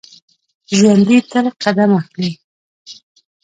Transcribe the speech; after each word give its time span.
ژوندي 0.75 1.17
تل 1.31 1.45
قدم 1.63 1.91
اخلي 1.99 2.31